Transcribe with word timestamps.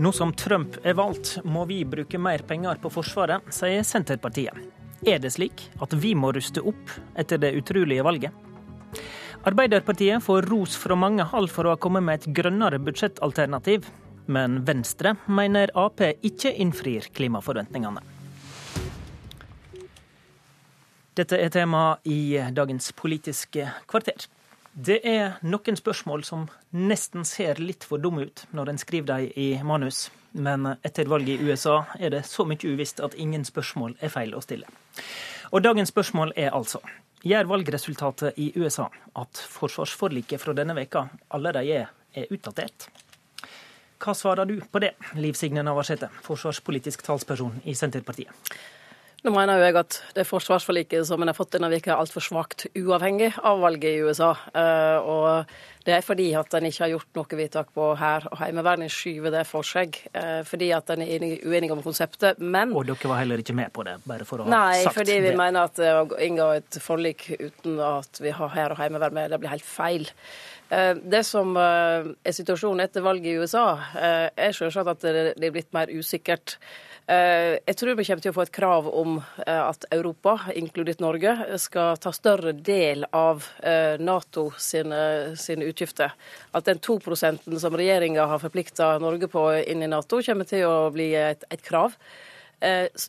Nå 0.00 0.12
som 0.16 0.30
Trump 0.32 0.78
er 0.80 0.94
valgt, 0.96 1.34
må 1.44 1.66
vi 1.68 1.82
bruke 1.84 2.16
mer 2.16 2.40
penger 2.48 2.78
på 2.80 2.88
Forsvaret, 2.88 3.44
sier 3.52 3.82
Senterpartiet. 3.84 4.56
Er 5.04 5.18
det 5.20 5.34
slik 5.34 5.66
at 5.84 5.92
vi 5.92 6.14
må 6.16 6.30
ruste 6.32 6.62
opp 6.64 6.94
etter 7.20 7.36
det 7.42 7.50
utrolige 7.58 8.06
valget? 8.06 8.32
Arbeiderpartiet 9.44 10.24
får 10.24 10.48
ros 10.48 10.78
fra 10.80 10.96
mange 10.96 11.26
hold 11.34 11.52
for 11.52 11.68
å 11.68 11.74
ha 11.74 11.80
kommet 11.84 12.06
med 12.06 12.16
et 12.16 12.30
grønnere 12.40 12.80
budsjettalternativ. 12.80 13.90
Men 14.24 14.62
Venstre 14.64 15.18
mener 15.28 15.68
Ap 15.76 16.00
ikke 16.00 16.54
innfrir 16.64 17.12
klimaforventningene. 17.12 18.00
Dette 21.20 21.44
er 21.44 21.52
tema 21.52 21.98
i 22.08 22.38
dagens 22.56 22.94
Politiske 22.96 23.68
kvarter. 23.84 24.30
Det 24.72 25.00
er 25.02 25.40
noen 25.42 25.76
spørsmål 25.76 26.22
som 26.24 26.46
nesten 26.70 27.24
ser 27.26 27.58
litt 27.58 27.82
for 27.84 27.98
dumme 27.98 28.28
ut 28.28 28.44
når 28.54 28.70
en 28.70 28.78
skriver 28.78 29.08
dem 29.10 29.32
i 29.34 29.48
manus. 29.66 30.08
Men 30.30 30.76
etter 30.86 31.10
valget 31.10 31.40
i 31.40 31.50
USA 31.50 31.80
er 31.98 32.14
det 32.14 32.22
så 32.30 32.46
mye 32.46 32.70
uvisst 32.70 33.02
at 33.02 33.16
ingen 33.18 33.42
spørsmål 33.44 33.96
er 33.98 34.12
feil 34.14 34.36
å 34.38 34.42
stille. 34.44 34.70
Og 35.50 35.64
dagens 35.66 35.90
spørsmål 35.90 36.36
er 36.38 36.54
altså 36.54 36.82
Gjør 37.20 37.50
valgresultatet 37.50 38.38
i 38.40 38.46
USA 38.56 38.86
at 39.20 39.40
forsvarsforliket 39.52 40.40
fra 40.40 40.54
denne 40.56 40.72
veka 40.78 41.02
allerede 41.36 41.82
er 42.16 42.30
utdatert? 42.32 42.86
Hva 44.00 44.14
svarer 44.16 44.48
du 44.48 44.54
på 44.64 44.80
det, 44.80 44.94
Liv 45.20 45.36
Signe 45.36 45.60
Navarsete, 45.60 46.08
forsvarspolitisk 46.24 47.02
talsperson 47.04 47.58
i 47.68 47.74
Senterpartiet? 47.76 48.32
Nå 49.20 49.30
mener 49.34 49.58
jo 49.60 49.64
jeg 49.66 49.76
at 49.76 49.96
det 50.16 50.24
forsvarsforliket 50.24 51.04
som 51.04 51.20
en 51.20 51.28
har 51.28 51.36
fått 51.36 51.50
denne 51.52 51.68
veka 51.68 51.90
er 51.92 51.98
altfor 52.00 52.22
svakt, 52.24 52.62
uavhengig 52.78 53.34
av 53.44 53.58
valget 53.60 53.90
i 53.98 54.00
USA. 54.06 54.30
Eh, 54.56 54.96
og 55.04 55.50
det 55.84 55.92
er 55.98 56.06
fordi 56.06 56.30
at 56.40 56.56
en 56.56 56.64
ikke 56.70 56.86
har 56.86 56.92
gjort 56.94 57.18
noe 57.18 57.38
vedtak 57.42 57.68
på 57.76 57.90
her, 58.00 58.24
og 58.30 58.40
heimevern. 58.40 58.86
En 58.86 58.92
skyver 58.92 59.34
det 59.34 59.42
for 59.50 59.66
seg. 59.68 59.98
Eh, 60.16 60.40
fordi 60.48 60.70
at 60.72 60.88
en 60.96 61.04
er 61.04 61.26
uenig 61.44 61.68
om 61.76 61.82
konseptet. 61.84 62.40
Men 62.40 62.72
Og 62.72 62.88
dere 62.88 63.12
var 63.12 63.20
heller 63.20 63.44
ikke 63.44 63.58
med 63.60 63.74
på 63.76 63.84
det, 63.84 63.98
bare 64.08 64.24
for 64.24 64.40
å 64.40 64.48
ha 64.48 64.54
Nei, 64.56 64.84
sagt 64.86 64.96
fordi 65.02 65.18
vi 65.20 65.28
det. 65.34 65.36
mener 65.36 65.68
at 65.68 65.76
å 65.84 66.06
inngå 66.16 66.48
et 66.56 66.80
forlik 66.80 67.28
uten 67.36 67.76
at 67.90 68.22
vi 68.24 68.32
har 68.32 68.54
hær 68.56 68.72
og 68.72 68.80
heimevern 68.80 69.12
med, 69.20 69.30
det 69.34 69.40
blir 69.44 69.52
helt 69.52 69.68
feil. 69.68 70.08
Eh, 70.72 70.94
Det 70.94 71.26
som 71.28 71.52
er 71.60 72.08
situasjonen 72.32 72.86
etter 72.88 73.04
valget 73.04 73.34
i 73.34 73.40
USA, 73.44 73.66
er 74.00 74.52
selvsagt 74.56 74.88
at 74.96 75.00
det 75.04 75.34
det 75.36 75.44
er 75.52 75.58
blitt 75.60 75.74
mer 75.76 75.92
usikkert. 75.92 76.56
Eh, 77.10 77.58
Jeg 77.66 77.76
tror 77.76 77.96
vi 77.98 78.04
kommer 78.06 78.22
til 78.22 78.30
å 78.30 78.36
få 78.36 78.44
et 78.46 78.52
krav 78.54 78.86
om 78.94 79.16
eh, 79.18 79.62
at 79.62 79.86
Europa, 79.90 80.36
inkludert 80.54 81.00
Norge, 81.02 81.32
skal 81.58 81.98
ta 81.98 82.12
større 82.14 82.52
del 82.54 83.02
av 83.10 83.48
eh, 83.66 83.98
Nato 83.98 84.50
sine, 84.58 85.34
sine 85.34 85.66
utgifter. 85.66 86.14
At 86.54 86.68
den 86.70 86.78
2% 86.78 87.58
som 87.58 87.78
regjeringa 87.78 88.28
har 88.30 88.42
forplikta 88.42 88.92
Norge 89.02 89.26
på 89.32 89.48
inn 89.58 89.82
i 89.82 89.90
Nato, 89.90 90.22
kommer 90.22 90.46
til 90.46 90.68
å 90.68 90.90
bli 90.94 91.10
et, 91.18 91.42
et 91.50 91.64
krav. 91.66 91.98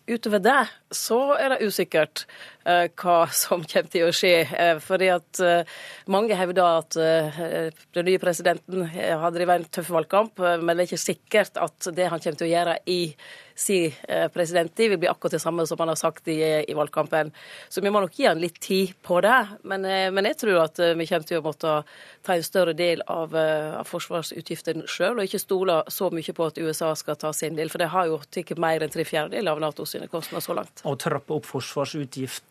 Utover 0.08 0.40
det 0.40 0.62
så 0.96 1.18
er 1.36 1.52
det 1.52 1.66
usikkert 1.68 2.22
hva 2.64 3.18
som 3.34 3.64
kommer 3.66 3.92
til 3.92 4.08
å 4.08 4.16
skje. 4.16 4.34
Eh, 4.46 4.80
fordi 4.84 5.10
at 5.14 5.42
eh, 5.44 5.78
mange 6.12 6.38
hevder 6.38 6.82
at 6.82 6.98
eh, 7.02 7.70
den 7.96 8.08
nye 8.08 8.22
presidenten 8.22 8.86
eh, 8.90 9.16
har 9.18 9.34
drevet 9.34 9.62
en 9.62 9.70
tøff 9.80 9.92
valgkamp, 9.94 10.40
eh, 10.40 10.60
men 10.62 10.76
det 10.76 10.86
er 10.86 10.92
ikke 10.92 11.06
sikkert 11.06 11.62
at 11.62 11.92
det 11.96 12.10
han 12.12 12.22
kommer 12.22 12.42
til 12.42 12.50
å 12.50 12.54
gjøre 12.56 12.78
i 12.92 13.02
sin 13.62 13.92
eh, 14.08 14.28
presidenttid, 14.28 14.90
vil 14.90 15.00
bli 15.00 15.10
akkurat 15.10 15.32
det 15.32 15.40
samme 15.40 15.66
som 15.68 15.80
han 15.80 15.92
har 15.92 16.00
sagt 16.00 16.28
i, 16.28 16.40
i 16.68 16.74
valgkampen. 16.74 17.32
Så 17.70 17.82
vi 17.82 17.92
må 17.94 18.02
nok 18.02 18.16
gi 18.18 18.28
han 18.28 18.42
litt 18.42 18.60
tid 18.64 18.96
på 19.06 19.22
det. 19.22 19.38
Men, 19.64 19.86
eh, 19.86 20.10
men 20.14 20.28
jeg 20.30 20.40
tror 20.44 20.64
at 20.66 20.80
eh, 20.82 20.96
vi 20.98 21.08
kommer 21.10 21.28
til 21.28 21.42
å 21.42 21.46
måtte 21.46 21.76
ta 22.26 22.36
en 22.36 22.46
større 22.46 22.74
del 22.78 23.04
av, 23.08 23.36
eh, 23.38 23.78
av 23.80 23.90
forsvarsutgiftene 23.90 24.88
sjøl, 24.90 25.20
og 25.20 25.28
ikke 25.28 25.42
stole 25.42 25.82
så 25.92 26.10
mye 26.14 26.36
på 26.38 26.50
at 26.50 26.62
USA 26.62 26.94
skal 26.98 27.20
ta 27.22 27.34
sin 27.36 27.58
del. 27.60 27.72
For 27.74 27.82
det 27.82 27.92
har 27.94 28.10
jo 28.10 28.22
tatt 28.30 28.56
mer 28.62 28.84
enn 28.84 28.94
tre 28.94 29.06
fjerdedeler 29.08 29.54
av 29.54 29.64
NATO 29.64 29.86
sine 29.90 30.10
kostnader 30.12 30.46
så 30.46 30.58
langt. 30.58 30.86
Å 30.86 30.96
trappe 31.00 31.38
opp 31.38 31.50
forsvarsutgiftene 31.50 32.51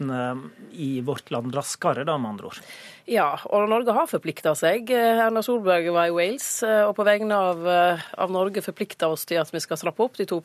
i 0.72 1.00
vårt 1.04 1.30
land 1.30 1.54
raskere, 1.54 2.04
da, 2.08 2.16
med 2.18 2.30
andre 2.34 2.50
ord. 2.50 2.62
Ja, 3.10 3.32
og 3.50 3.64
Norge 3.70 3.90
har 3.96 4.06
forplikta 4.06 4.52
seg. 4.54 4.90
Eh, 4.94 5.18
Erna 5.24 5.40
Solberg 5.42 5.88
var 5.90 6.06
i 6.06 6.12
Wales, 6.14 6.62
eh, 6.62 6.84
og 6.86 6.94
på 6.94 7.06
vegne 7.08 7.34
av, 7.34 7.64
eh, 7.66 8.04
av 8.22 8.30
Norge 8.30 8.62
forplikta 8.62 9.08
oss 9.10 9.24
til 9.26 9.40
at 9.40 9.50
vi 9.50 9.58
skal 9.58 9.80
trappe 9.80 10.04
opp 10.04 10.14
til 10.14 10.28
2 10.30 10.38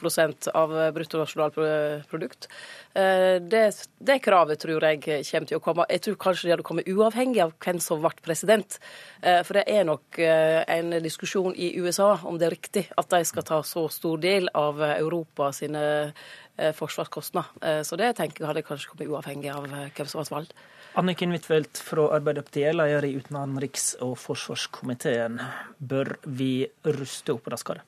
av 0.55 0.73
eh, 0.73 0.91
bruttonasjonalprodukt. 0.91 2.47
Eh, 2.95 3.37
Det, 3.45 3.87
det 3.99 4.21
kravet 4.23 4.59
tror 4.59 4.81
jeg 4.81 5.01
kommer 5.03 5.47
til 5.47 5.57
å 5.57 5.61
komme. 5.61 5.85
Jeg 5.89 6.01
tror 6.01 6.15
kanskje 6.15 6.47
det 6.47 6.53
hadde 6.55 6.65
kommet 6.65 6.87
uavhengig 6.87 7.43
av 7.43 7.53
hvem 7.59 7.79
som 7.79 8.01
ble 8.01 8.09
president. 8.23 8.79
Eh, 9.21 9.43
For 9.43 9.53
det 9.53 9.65
er 9.67 9.83
nok 9.83 10.17
eh, 10.17 10.63
en 10.67 10.89
diskusjon 11.03 11.53
i 11.53 11.75
USA 11.77 12.17
om 12.23 12.39
det 12.39 12.47
er 12.47 12.55
riktig 12.55 12.85
at 12.97 13.09
de 13.09 13.23
skal 13.25 13.43
ta 13.43 13.61
så 13.61 13.85
stor 13.91 14.17
del 14.17 14.49
av 14.55 14.81
eh, 14.81 14.97
Europa 14.97 15.51
sine 15.51 16.13
eh, 16.57 16.71
forsvarskostnader. 16.75 17.49
Eh, 17.61 17.81
Så 17.83 17.97
det 17.97 18.15
tenker 18.17 18.43
jeg 18.43 18.47
hadde 18.47 18.63
kanskje 18.63 18.91
kommet 18.91 19.09
uavhengig 19.09 19.51
av 19.53 19.65
eh, 19.65 19.89
hvem 19.95 20.07
som 20.07 20.21
ble 20.21 20.35
valgt. 20.35 20.53
Anniken 20.95 21.33
Huitfeldt 21.35 21.81
fra 21.83 22.07
Arbeiderpartiet, 22.15 22.75
leder 22.75 23.05
i 23.05 23.17
utenriks- 23.19 23.95
og 24.01 24.15
forsvarskomiteen. 24.17 25.41
Bør 25.79 26.15
vi 26.25 26.67
ruste 26.85 27.35
opp 27.35 27.49
raskere? 27.51 27.83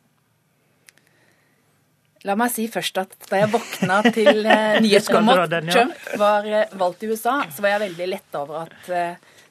La 2.25 2.35
meg 2.35 2.51
si 2.51 2.65
først 2.67 2.97
at 2.99 3.13
da 3.29 3.39
jeg 3.39 3.51
våkna 3.53 4.01
til 4.11 4.41
nyheten 4.83 5.19
om 5.21 5.29
at? 5.31 5.53
Trump 5.69 6.07
var 6.19 6.47
valgt 6.75 7.05
i 7.05 7.11
USA, 7.13 7.37
så 7.53 7.63
var 7.63 7.77
jeg 7.77 7.83
veldig 7.85 8.07
letta 8.09 8.41
over 8.41 8.65
at 8.65 8.89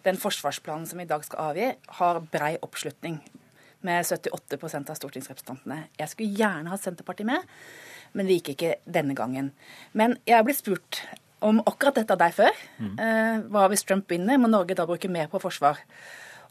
den 0.04 0.18
forsvarsplanen 0.20 0.84
som 0.86 0.98
vi 1.00 1.06
i 1.06 1.08
dag 1.08 1.24
skal 1.24 1.52
avgi, 1.52 1.70
har 1.98 2.20
brei 2.20 2.56
oppslutning 2.60 3.16
med 3.86 4.04
78% 4.04 4.90
av 4.90 4.98
stortingsrepresentantene. 4.98 5.84
Jeg 5.98 6.12
skulle 6.12 6.36
gjerne 6.38 6.72
ha 6.72 6.78
Senterpartiet 6.80 7.28
med, 7.28 7.46
men 8.16 8.28
det 8.28 8.40
gikk 8.40 8.54
ikke 8.54 8.74
denne 8.88 9.16
gangen. 9.16 9.52
Men 9.92 10.16
jeg 10.26 10.38
er 10.38 10.46
blitt 10.46 10.62
spurt 10.62 11.02
om 11.44 11.60
akkurat 11.68 11.98
dette 12.00 12.14
av 12.14 12.20
deg 12.22 12.34
før. 12.36 12.62
Eh, 12.96 13.42
hva 13.52 13.66
hvis 13.70 13.84
Trump 13.86 14.08
vinner? 14.10 14.40
Må 14.40 14.48
Norge 14.50 14.76
da 14.78 14.86
bruke 14.88 15.10
mer 15.12 15.28
på 15.32 15.40
forsvar? 15.42 15.82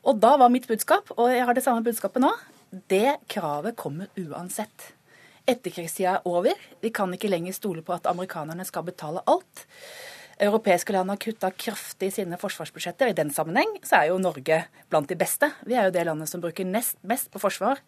Og 0.05 0.19
da 0.21 0.35
var 0.37 0.53
mitt 0.53 0.67
budskap, 0.69 1.09
og 1.17 1.31
jeg 1.33 1.45
har 1.47 1.57
det 1.57 1.63
samme 1.65 1.81
budskapet 1.85 2.21
nå, 2.21 2.29
det 2.91 3.17
kravet 3.31 3.77
kommer 3.79 4.11
uansett. 4.21 4.91
Etterkrigstida 5.49 6.19
er 6.19 6.27
over. 6.29 6.53
Vi 6.81 6.91
kan 6.93 7.11
ikke 7.13 7.31
lenger 7.31 7.55
stole 7.57 7.81
på 7.85 7.95
at 7.95 8.05
amerikanerne 8.09 8.65
skal 8.65 8.85
betale 8.85 9.23
alt. 9.29 9.65
Europeiske 10.41 10.93
land 10.93 11.09
har 11.09 11.19
kutta 11.21 11.49
kraftig 11.55 12.11
i 12.11 12.15
sine 12.17 12.37
forsvarsbudsjetter. 12.37 13.09
I 13.09 13.17
den 13.17 13.31
sammenheng 13.33 13.77
så 13.87 14.01
er 14.01 14.09
jo 14.11 14.21
Norge 14.21 14.65
blant 14.91 15.09
de 15.09 15.17
beste. 15.17 15.49
Vi 15.65 15.77
er 15.77 15.87
jo 15.87 15.95
det 15.95 16.05
landet 16.05 16.29
som 16.29 16.43
bruker 16.43 16.67
nest 16.67 16.99
mest 17.07 17.31
på 17.33 17.41
forsvar 17.41 17.81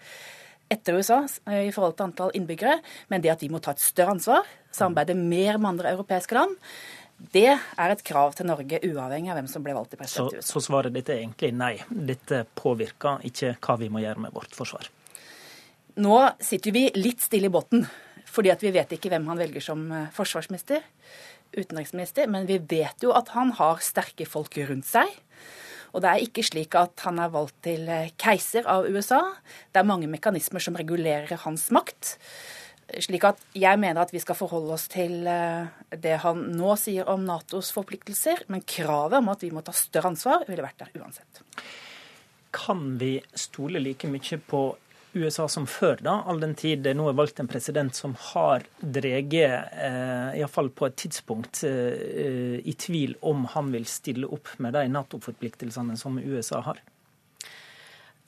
etter 0.73 0.99
USA 0.99 1.23
eh, 1.47 1.67
i 1.67 1.73
forhold 1.75 1.97
til 1.97 2.07
antall 2.09 2.35
innbyggere. 2.37 2.77
Men 3.11 3.23
det 3.23 3.33
at 3.33 3.43
vi 3.43 3.51
må 3.53 3.61
ta 3.63 3.73
et 3.75 3.83
større 3.83 4.17
ansvar, 4.17 4.47
samarbeide 4.75 5.17
mer 5.17 5.59
med 5.59 5.75
andre 5.75 5.93
europeiske 5.95 6.37
land, 6.37 6.55
det 7.33 7.49
er 7.49 7.91
et 7.91 8.03
krav 8.05 8.35
til 8.37 8.45
Norge, 8.45 8.77
uavhengig 8.85 9.31
av 9.33 9.39
hvem 9.39 9.47
som 9.49 9.63
ble 9.65 9.73
valgt 9.73 9.95
til 9.95 10.01
president 10.01 10.35
i 10.35 10.37
USA. 10.37 10.51
så 10.51 10.61
svaret 10.61 10.93
ditt 10.93 11.09
er 11.09 11.23
egentlig 11.23 11.49
nei. 11.57 11.73
Dette 11.89 12.43
påvirker 12.57 13.23
ikke 13.25 13.55
hva 13.57 13.77
vi 13.81 13.89
må 13.89 14.03
gjøre 14.03 14.27
med 14.27 14.35
vårt 14.35 14.53
forsvar. 14.53 14.91
Nå 15.97 16.17
sitter 16.45 16.75
vi 16.75 16.83
litt 16.93 17.23
stille 17.25 17.49
i 17.49 17.53
båten, 17.53 17.87
fordi 18.29 18.51
at 18.53 18.61
vi 18.61 18.73
vet 18.75 18.91
ikke 18.93 19.09
hvem 19.09 19.25
han 19.31 19.41
velger 19.41 19.65
som 19.65 19.87
eh, 19.89 20.11
forsvarsminister, 20.13 20.85
utenriksminister, 21.57 22.27
men 22.29 22.45
vi 22.45 22.59
vet 22.59 23.01
jo 23.01 23.15
at 23.17 23.31
han 23.33 23.55
har 23.57 23.81
sterke 23.81 24.27
folk 24.29 24.59
rundt 24.69 24.85
seg. 24.85 25.09
Og 25.97 26.03
det 26.05 26.11
er 26.11 26.27
ikke 26.27 26.45
slik 26.45 26.77
at 26.77 27.01
han 27.07 27.17
er 27.17 27.33
valgt 27.33 27.57
til 27.65 27.87
eh, 27.89 28.11
keiser 28.21 28.67
av 28.69 28.85
USA. 28.85 29.23
Det 29.73 29.81
er 29.81 29.89
mange 29.89 30.09
mekanismer 30.11 30.61
som 30.61 30.77
regulerer 30.77 31.41
hans 31.41 31.71
makt. 31.73 32.13
Slik 33.01 33.25
at 33.27 33.41
jeg 33.57 33.81
mener 33.81 34.03
at 34.03 34.13
vi 34.13 34.21
skal 34.21 34.37
forholde 34.37 34.75
oss 34.77 34.85
til 34.93 35.25
eh, 35.25 35.65
det 35.97 36.19
han 36.21 36.45
nå 36.53 36.75
sier 36.77 37.09
om 37.09 37.25
Natos 37.25 37.73
forpliktelser, 37.73 38.45
men 38.53 38.61
kravet 38.61 39.17
om 39.17 39.33
at 39.33 39.41
vi 39.41 39.49
må 39.51 39.65
ta 39.65 39.73
større 39.73 40.13
ansvar, 40.13 40.45
ville 40.45 40.63
vært 40.63 40.85
der 40.85 40.93
uansett. 41.01 41.41
Kan 42.53 42.93
vi 43.01 43.17
stole 43.33 43.81
like 43.81 44.07
mye 44.07 44.37
på 44.37 44.61
USA 45.17 45.47
som 45.51 45.65
før, 45.69 45.97
da, 46.03 46.19
all 46.29 46.41
den 46.41 46.55
tid 46.57 46.83
det 46.85 46.93
nå 46.97 47.09
er 47.09 47.17
valgt 47.17 47.41
en 47.41 47.49
president 47.49 47.95
som 47.95 48.15
har 48.31 48.65
dreget, 48.79 49.73
eh, 49.73 50.37
iallfall 50.39 50.69
på 50.69 50.89
et 50.89 50.97
tidspunkt, 51.03 51.63
eh, 51.67 52.59
i 52.63 52.75
tvil 52.77 53.17
om 53.21 53.45
han 53.53 53.71
vil 53.73 53.87
stille 53.89 54.29
opp 54.29 54.53
med 54.63 54.77
de 54.77 54.85
Nato-forpliktelsene 54.93 55.97
som 55.99 56.19
USA 56.19 56.61
har? 56.65 56.81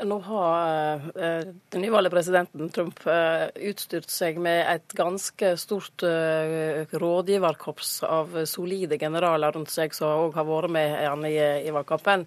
Nå 0.04 0.20
har 0.20 1.02
eh, 1.20 1.48
den 1.70 1.82
nyvalgte 1.82 2.12
presidenten 2.14 2.70
Trump 2.72 3.02
eh, 3.08 3.50
utstyrt 3.70 4.08
seg 4.12 4.38
med 4.40 4.62
et 4.72 4.96
ganske 4.96 5.52
stort 5.60 6.06
eh, 6.08 6.86
rådgiverkorps 7.02 7.92
av 8.08 8.38
solide 8.48 9.00
generaler 9.02 9.52
rundt 9.56 9.74
seg, 9.74 9.96
som 9.96 10.30
òg 10.30 10.40
har 10.40 10.48
vært 10.48 10.74
med 10.78 10.96
han 11.04 11.28
i, 11.28 11.36
valgkampen. 11.76 12.26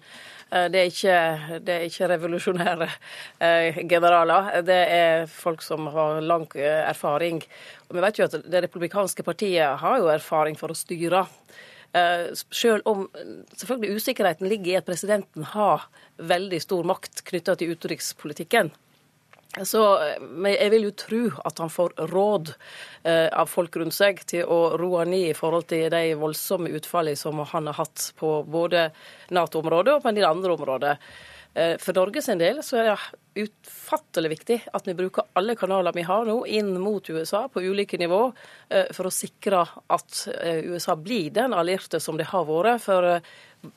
Det 0.53 0.77
er 0.77 0.91
ikke, 0.91 1.17
det 1.65 1.73
er 1.73 1.83
ikke 1.87 2.07
revolusjonære 2.11 2.87
generaler. 3.89 4.51
Det 4.61 4.81
er 4.93 5.23
folk 5.31 5.63
som 5.65 5.87
har 5.89 6.19
lang 6.21 6.45
erfaring. 6.53 7.39
Og 7.87 7.97
vi 7.97 8.03
vet 8.05 8.19
jo 8.19 8.27
at 8.27 8.35
Det 8.45 8.61
republikanske 8.67 9.25
partiet 9.25 9.81
har 9.81 9.97
jo 9.97 10.11
erfaring 10.13 10.59
for 10.59 10.69
å 10.69 10.77
styre. 10.77 11.23
Eh, 11.93 12.33
Selv 12.49 12.87
om 12.89 13.05
selvfølgelig 13.55 13.99
usikkerheten 13.99 14.49
ligger 14.49 14.71
i 14.71 14.79
at 14.79 14.87
presidenten 14.87 15.45
har 15.53 15.85
veldig 16.17 16.61
stor 16.61 16.87
makt 16.89 17.23
knytta 17.29 17.55
til 17.59 17.75
utenrikspolitikken. 17.75 18.73
Så 19.61 19.81
jeg 20.49 20.69
vil 20.73 20.87
jo 20.87 20.93
tro 20.97 21.19
at 21.45 21.59
han 21.61 21.69
får 21.69 21.91
råd 22.09 22.55
eh, 23.05 23.27
av 23.29 23.45
folk 23.51 23.75
rundt 23.77 23.93
seg 23.93 24.23
til 24.25 24.49
å 24.49 24.73
roe 24.81 25.03
ned 25.05 25.27
i 25.29 25.35
forhold 25.37 25.67
til 25.69 25.91
de 25.93 26.15
voldsomme 26.17 26.71
utfallene 26.73 27.19
som 27.19 27.37
han 27.51 27.69
har 27.69 27.77
hatt 27.77 28.07
på 28.17 28.39
både 28.49 28.87
Nato-området 29.29 29.93
og 29.93 30.01
på 30.01 30.09
en 30.09 30.17
del 30.17 30.25
andre 30.25 30.55
områder. 30.57 30.97
Eh, 31.53 31.77
for 31.77 31.93
Norge 31.93 32.21
sin 32.21 32.39
del 32.41 32.61
så 32.65 32.79
er 32.81 32.87
det 32.89 33.43
utfattelig 33.45 34.31
viktig 34.31 34.57
at 34.73 34.87
vi 34.89 34.95
bruker 34.97 35.27
alle 35.37 35.55
kanaler 35.57 35.93
vi 35.93 36.05
har 36.07 36.25
nå 36.25 36.39
inn 36.49 36.71
mot 36.81 37.09
USA 37.09 37.45
på 37.51 37.61
ulike 37.61 37.99
nivå, 38.01 38.23
eh, 38.73 38.89
for 38.93 39.09
å 39.09 39.13
sikre 39.13 39.61
at 39.93 40.23
eh, 40.33 40.63
USA 40.65 40.95
blir 40.97 41.29
den 41.33 41.53
allierte 41.53 42.01
som 42.01 42.17
det 42.17 42.31
har 42.31 42.47
vært. 42.49 42.81
For 42.81 43.19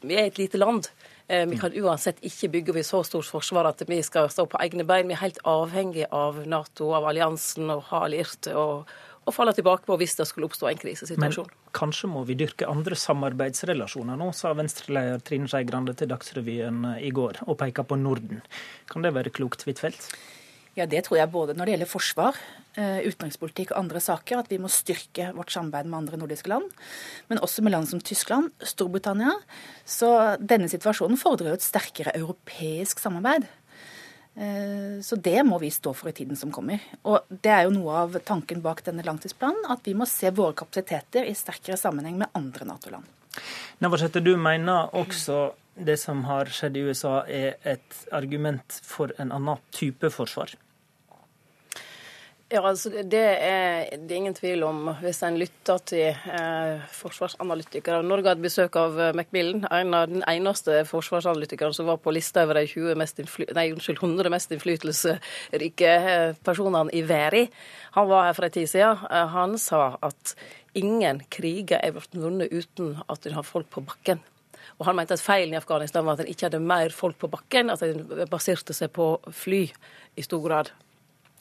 vi 0.00 0.17
er 0.17 0.31
et 0.31 0.40
lite 0.40 0.58
land. 0.58 0.88
Vi 1.26 1.56
kan 1.58 1.75
uansett 1.75 2.20
ikke 2.26 2.49
bygge 2.55 2.75
vi 2.76 2.82
så 2.87 3.00
stort 3.06 3.26
forsvar 3.26 3.67
at 3.67 3.81
vi 3.87 3.96
skal 4.06 4.28
stå 4.31 4.44
på 4.50 4.61
egne 4.62 4.84
bein. 4.87 5.08
Vi 5.11 5.14
er 5.17 5.25
helt 5.25 5.40
avhengig 5.46 6.05
av 6.14 6.38
Nato, 6.46 6.93
av 6.94 7.06
alliansen, 7.11 7.70
og 7.75 7.82
ha 7.90 8.05
allierte. 8.06 8.55
og, 8.55 8.87
og 9.26 9.34
falle 9.34 9.55
tilbake 9.56 9.87
på 9.88 9.96
hvis 9.99 10.14
det 10.19 10.28
skulle 10.31 10.46
oppstå 10.49 10.70
en 10.70 10.81
krisesituasjon. 10.81 11.50
Men 11.50 11.75
kanskje 11.76 12.11
må 12.11 12.23
vi 12.28 12.38
dyrke 12.38 12.69
andre 12.70 12.99
samarbeidsrelasjoner 12.99 14.19
nå, 14.20 14.31
sa 14.37 14.55
Venstre-leder 14.56 15.23
Trine 15.26 15.50
Skei 15.50 15.67
Grande 15.67 15.96
til 15.99 16.11
Dagsrevyen 16.12 16.84
i 17.02 17.11
går, 17.14 17.43
og 17.46 17.58
peka 17.61 17.84
på 17.87 17.99
Norden. 17.99 18.44
Kan 18.90 19.06
det 19.06 19.14
være 19.17 19.34
klokt, 19.34 19.67
Huitfeldt? 19.67 20.11
Ja, 20.76 20.84
Det 20.84 21.06
tror 21.06 21.17
jeg 21.17 21.32
både 21.32 21.55
når 21.56 21.64
det 21.64 21.73
gjelder 21.73 21.88
forsvar, 21.88 22.38
eh, 22.76 23.00
utenrikspolitikk 23.08 23.70
og 23.73 23.78
andre 23.78 24.00
saker, 24.00 24.38
at 24.38 24.50
vi 24.50 24.58
må 24.61 24.69
styrke 24.69 25.32
vårt 25.32 25.50
samarbeid 25.50 25.87
med 25.87 25.99
andre 25.99 26.19
nordiske 26.20 26.52
land. 26.52 26.69
Men 27.31 27.38
også 27.38 27.62
med 27.62 27.73
land 27.73 27.88
som 27.88 27.99
Tyskland, 27.99 28.50
Storbritannia. 28.61 29.32
Så 29.87 30.37
denne 30.37 30.69
situasjonen 30.69 31.17
fordrer 31.17 31.49
jo 31.49 31.55
et 31.55 31.64
sterkere 31.64 32.12
europeisk 32.14 33.00
samarbeid. 33.00 33.49
Eh, 34.36 35.00
så 35.02 35.16
det 35.16 35.42
må 35.48 35.58
vi 35.58 35.70
stå 35.72 35.94
for 35.96 36.10
i 36.10 36.16
tiden 36.16 36.36
som 36.36 36.52
kommer. 36.52 36.82
Og 37.08 37.24
det 37.28 37.52
er 37.52 37.64
jo 37.66 37.74
noe 37.74 38.00
av 38.04 38.18
tanken 38.26 38.60
bak 38.64 38.82
denne 38.84 39.04
langtidsplanen, 39.06 39.64
at 39.72 39.86
vi 39.88 39.96
må 39.96 40.08
se 40.08 40.30
våre 40.30 40.56
kapasiteter 40.58 41.24
i 41.24 41.36
sterkere 41.36 41.78
sammenheng 41.80 42.18
med 42.20 42.36
andre 42.36 42.68
Nato-land. 42.68 43.08
Navarsete, 43.84 44.20
du 44.24 44.36
mener 44.40 44.92
også 44.96 45.50
det 45.76 45.98
som 46.00 46.22
har 46.28 46.48
skjedd 46.52 46.76
i 46.76 46.84
USA 46.88 47.18
er 47.28 47.56
et 47.68 47.98
argument 48.16 48.78
for 48.84 49.12
en 49.20 49.32
annen 49.32 49.60
type 49.76 50.08
forsvar? 50.12 50.54
Ja, 52.46 52.60
altså 52.62 52.93
det 52.94 53.19
er, 53.19 53.88
det 53.90 54.12
er 54.14 54.20
ingen 54.20 54.34
tvil 54.37 54.60
om, 54.62 54.93
hvis 55.02 55.19
en 55.26 55.34
lytter 55.34 55.81
til 55.90 56.12
eh, 56.14 56.84
forsvarsanalytikere 56.94 58.04
Norge 58.06 58.31
hadde 58.31 58.44
besøk 58.44 58.78
av 58.78 59.00
eh, 59.02 59.10
Macmillan, 59.19 59.64
en 59.66 59.96
av 59.98 60.04
den 60.12 60.22
eneste 60.31 60.84
forsvarsanalytikeren 60.87 61.75
som 61.75 61.90
var 61.90 61.98
på 62.04 62.14
lista 62.14 62.44
over 62.46 62.60
de 62.60 62.94
mest 63.02 63.19
nei, 63.19 63.66
unnskyld, 63.75 63.98
100 63.98 64.31
mest 64.31 64.54
innflytelsesrike 64.54 65.90
eh, 65.96 66.38
personene 66.46 66.94
i 66.94 67.02
verden. 67.10 67.50
Han 67.98 68.06
var 68.14 68.28
her 68.28 68.38
for 68.38 68.46
en 68.46 68.54
tid 68.60 68.70
siden. 68.76 69.02
Eh, 69.10 69.26
han 69.34 69.58
sa 69.58 69.82
at 70.06 70.38
ingen 70.78 71.25
kriger 71.26 71.82
er 71.82 71.99
blitt 71.99 72.14
vunnet 72.14 72.54
uten 72.54 72.94
at 73.10 73.26
en 73.26 73.40
har 73.40 73.50
folk 73.50 73.75
på 73.75 73.82
bakken. 73.90 74.22
Og 74.78 74.87
han 74.87 74.94
mente 74.94 75.19
at 75.19 75.26
feilen 75.26 75.58
i 75.58 75.58
Afghanistan 75.58 76.06
var 76.06 76.14
at 76.14 76.28
en 76.28 76.31
ikke 76.31 76.46
hadde 76.46 76.62
mer 76.62 76.94
folk 76.94 77.19
på 77.19 77.32
bakken, 77.32 77.75
at 77.75 77.82
en 77.82 78.06
baserte 78.31 78.70
seg 78.76 78.94
på 78.94 79.16
fly 79.34 79.64
i 80.14 80.31
stor 80.31 80.46
grad. 80.46 80.76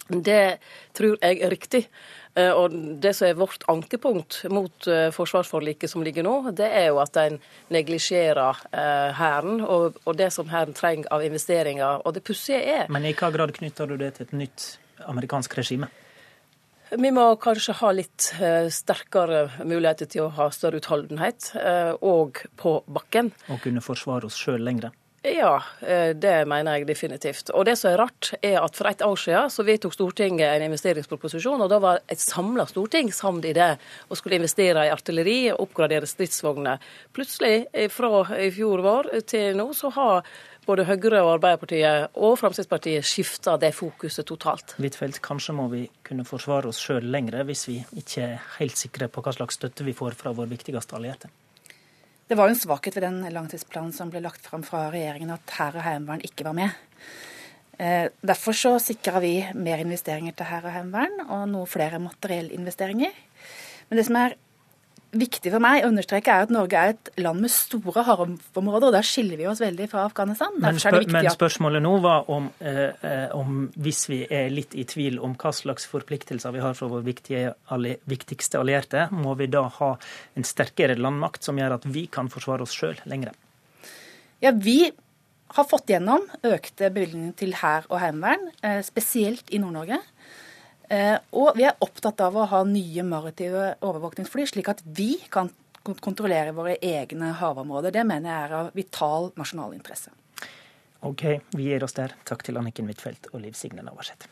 Det 0.07 0.57
tror 0.93 1.17
jeg 1.17 1.41
er 1.41 1.49
riktig. 1.49 1.87
Eh, 2.35 2.51
og 2.51 2.73
det 3.01 3.13
som 3.15 3.29
er 3.29 3.37
vårt 3.39 3.63
ankepunkt 3.71 4.41
mot 4.51 4.87
eh, 4.91 5.07
forsvarsforliket 5.15 5.89
som 5.89 6.03
ligger 6.03 6.25
nå, 6.27 6.35
det 6.57 6.67
er 6.67 6.89
jo 6.91 6.99
at 6.99 7.15
en 7.21 7.37
neglisjerer 7.73 8.65
eh, 8.75 9.11
Hæren 9.15 9.63
og, 9.63 10.01
og, 10.03 10.17
det 10.19 10.31
som 10.35 10.49
Hæren 10.51 10.75
trenger 10.75 11.07
av 11.15 11.23
investeringer. 11.23 12.03
Og 12.03 12.17
det 12.17 12.25
pussige 12.27 12.59
er 12.59 12.91
Men 12.91 13.07
i 13.07 13.15
hva 13.15 13.31
grad 13.33 13.55
knytter 13.55 13.87
du 13.87 13.95
det 14.01 14.17
til 14.17 14.27
et 14.27 14.35
nytt 14.43 14.67
amerikansk 15.07 15.57
regime? 15.57 15.89
Vi 16.91 17.09
må 17.11 17.23
kanskje 17.41 17.73
ha 17.79 17.89
litt 17.97 18.27
sterkere 18.71 19.39
muligheter 19.65 20.05
til 20.05 20.27
å 20.27 20.33
ha 20.37 20.45
større 20.53 20.77
utholdenhet, 20.77 21.47
og 22.05 22.43
på 22.61 22.75
bakken. 22.85 23.31
Og 23.49 23.57
kunne 23.63 23.81
forsvare 23.83 24.29
oss 24.29 24.37
sjøl 24.37 24.61
lenger? 24.63 24.93
Ja, 25.25 25.63
eh, 25.81 26.11
det 26.13 26.33
mener 26.45 26.77
jeg 26.77 26.85
definitivt. 26.85 27.49
Og 27.57 27.65
det 27.65 27.73
som 27.79 27.89
er 27.91 27.97
rart, 28.03 28.29
er 28.45 28.59
at 28.61 28.75
for 28.77 28.89
et 28.89 29.01
år 29.01 29.17
siden 29.17 29.49
så 29.49 29.63
vedtok 29.65 29.95
Stortinget 29.95 30.51
en 30.51 30.67
investeringsproposisjon, 30.67 31.63
og 31.65 31.71
da 31.71 31.79
var 31.81 32.01
et 32.11 32.21
samla 32.21 32.67
storting 32.69 33.09
samd 33.13 33.47
i 33.49 33.55
det, 33.57 33.71
og 34.09 34.19
skulle 34.19 34.37
investere 34.37 34.85
i 34.85 34.91
artilleri 34.93 35.39
og 35.53 35.63
oppgradere 35.65 36.05
stridsvogner. 36.09 36.83
Plutselig, 37.15 37.65
fra 37.89 38.21
i 38.37 38.51
fjor 38.53 38.83
vår 38.85 39.09
til 39.25 39.57
nå, 39.57 39.71
så 39.73 39.89
har 39.95 40.29
både 40.65 40.85
Høyre 40.85 41.21
og 41.23 41.31
Arbeiderpartiet 41.35 42.19
og 42.21 42.37
Fremskrittspartiet 42.41 43.05
skifta 43.05 43.55
det 43.61 43.71
fokuset 43.77 44.27
totalt. 44.29 44.75
Huitfeldt, 44.77 45.21
kanskje 45.25 45.57
må 45.57 45.67
vi 45.73 45.85
kunne 46.05 46.25
forsvare 46.27 46.69
oss 46.69 46.81
sjøl 46.81 47.09
lengre 47.13 47.45
hvis 47.49 47.67
vi 47.69 47.79
ikke 47.97 48.29
er 48.29 48.45
helt 48.59 48.77
sikre 48.77 49.09
på 49.09 49.25
hva 49.25 49.33
slags 49.35 49.57
støtte 49.57 49.85
vi 49.85 49.97
får 49.97 50.17
fra 50.21 50.33
vår 50.37 50.53
viktigste 50.53 50.97
allierte? 50.97 51.33
Det 52.25 52.37
var 52.37 52.49
jo 52.49 52.55
en 52.55 52.57
svakhet 52.57 52.95
ved 52.97 53.05
den 53.05 53.33
langtidsplanen 53.35 53.93
som 53.93 54.09
ble 54.09 54.23
lagt 54.25 54.47
fram 54.47 54.63
fra 54.65 54.87
regjeringen, 54.89 55.33
at 55.35 55.51
hær 55.59 55.75
og 55.77 55.85
heimevern 55.85 56.23
ikke 56.25 56.47
var 56.47 56.55
med. 56.57 56.73
Eh, 57.77 58.07
derfor 58.25 58.55
så 58.57 58.71
sikra 58.81 59.21
vi 59.21 59.35
mer 59.53 59.83
investeringer 59.83 60.33
til 60.33 60.49
hær 60.49 60.65
og 60.65 60.73
heimevern, 60.73 61.21
og 61.27 61.43
noe 61.51 61.69
flere 61.69 61.99
materiellinvesteringer. 62.01 63.13
Men 63.89 63.99
det 63.99 64.07
som 64.07 64.17
er 64.17 64.37
viktig 65.19 65.51
for 65.53 65.63
meg 65.63 65.83
å 65.83 65.89
understreke 65.89 66.33
er 66.33 66.45
at 66.45 66.51
Norge 66.53 66.79
er 66.79 66.93
et 66.93 67.11
land 67.21 67.41
med 67.43 67.51
store 67.53 68.03
havområder, 68.07 68.87
og 68.89 68.95
der 68.95 69.07
skiller 69.07 69.39
vi 69.39 69.47
oss 69.49 69.61
veldig 69.63 69.87
fra 69.91 70.05
Afghanistan. 70.09 70.55
Men, 70.61 70.79
spør 70.81 71.07
men, 71.11 71.29
spørsmålet 71.33 71.83
nå 71.85 71.93
var 72.03 72.29
om, 72.33 72.49
eh, 72.59 72.91
eh, 73.05 73.35
om, 73.35 73.65
hvis 73.75 74.05
vi 74.11 74.21
er 74.29 74.51
litt 74.53 74.75
i 74.75 74.85
tvil 74.89 75.19
om 75.23 75.37
hva 75.39 75.53
slags 75.55 75.87
forpliktelser 75.91 76.55
vi 76.55 76.63
har 76.63 76.77
fra 76.77 76.89
vår 76.91 77.07
alli, 77.75 77.95
viktigste 78.09 78.59
allierte, 78.61 79.07
må 79.11 79.35
vi 79.39 79.47
da 79.51 79.65
ha 79.79 79.95
en 80.35 80.47
sterkere 80.47 80.97
landmakt 80.99 81.43
som 81.43 81.57
gjør 81.59 81.79
at 81.79 81.89
vi 81.89 82.07
kan 82.11 82.29
forsvare 82.31 82.65
oss 82.65 82.75
sjøl 82.75 82.99
lenger? 83.09 83.33
Ja, 84.43 84.51
vi 84.51 84.91
har 85.55 85.67
fått 85.69 85.89
gjennom 85.89 86.25
økte 86.43 86.89
bevilgninger 86.91 87.35
til 87.39 87.55
hær 87.61 87.87
og 87.89 88.01
heimevern, 88.01 88.49
eh, 88.61 88.81
spesielt 88.83 89.49
i 89.53 89.61
Nord-Norge. 89.61 90.01
Eh, 90.89 91.17
og 91.33 91.55
vi 91.57 91.65
er 91.65 91.77
opptatt 91.81 92.21
av 92.21 92.35
å 92.37 92.45
ha 92.51 92.61
nye 92.67 93.05
maritime 93.07 93.73
overvåkningsfly, 93.85 94.45
slik 94.51 94.69
at 94.69 94.83
vi 94.85 95.15
kan 95.33 95.49
kontrollere 95.85 96.53
våre 96.55 96.77
egne 96.81 97.31
havområder. 97.39 97.93
Det 97.93 98.05
mener 98.05 98.31
jeg 98.31 98.45
er 98.45 98.55
av 98.59 98.71
vital 98.77 99.31
nasjonal 99.37 99.75
interesse. 99.77 100.13
OK, 101.05 101.25
vi 101.53 101.69
gir 101.69 101.85
oss 101.85 101.93
der. 101.97 102.15
Takk 102.25 102.45
til 102.45 102.57
Anniken 102.57 102.89
Huitfeldt 102.89 103.29
og 103.33 103.43
Liv 103.43 103.57
Signe 103.57 103.85
Navarsete. 103.85 104.29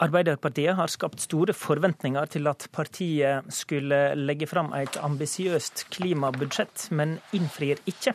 Arbeiderpartiet 0.00 0.78
har 0.78 0.88
skapt 0.88 1.20
store 1.20 1.52
forventninger 1.52 2.30
til 2.32 2.48
at 2.48 2.64
partiet 2.72 3.50
skulle 3.52 3.98
legge 4.16 4.48
fram 4.48 4.72
et 4.72 4.96
ambisiøst 4.96 5.90
klimabudsjett, 5.92 6.86
men 6.96 7.18
innfrir 7.36 7.82
ikke. 7.84 8.14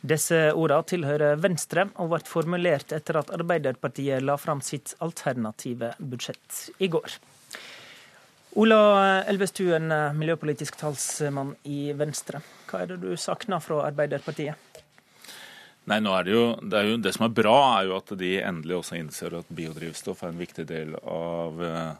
Disse 0.00 0.52
ordene 0.54 0.86
tilhører 0.86 1.40
Venstre, 1.42 1.88
og 1.98 2.12
ble 2.12 2.20
formulert 2.28 2.92
etter 2.94 3.18
at 3.18 3.32
Arbeiderpartiet 3.34 4.22
la 4.22 4.36
fram 4.38 4.62
sitt 4.62 4.94
alternative 5.02 5.94
budsjett 5.98 6.68
i 6.78 6.90
går. 6.92 7.18
Ola 8.58 8.78
Elvestuen, 9.28 9.90
miljøpolitisk 10.18 10.78
talsmann 10.80 11.52
i 11.68 11.92
Venstre. 11.98 12.40
Hva 12.70 12.82
er 12.82 12.94
det 12.94 13.02
du 13.02 13.12
savner 13.18 13.62
fra 13.62 13.84
Arbeiderpartiet? 13.90 14.82
Nei, 15.88 15.98
er 16.04 16.24
det, 16.26 16.32
jo, 16.34 16.42
det, 16.60 16.76
er 16.76 16.90
jo, 16.90 16.96
det 17.00 17.14
som 17.16 17.24
er 17.24 17.32
bra, 17.32 17.56
er 17.78 17.88
jo 17.88 17.94
at 17.96 18.10
de 18.20 18.34
endelig 18.44 18.76
også 18.76 18.98
innser 18.98 19.38
at 19.38 19.48
biodrivstoff 19.48 20.20
er 20.22 20.34
en 20.34 20.40
viktig 20.42 20.66
del 20.68 20.92
av 21.00 21.62
eh, 21.64 21.94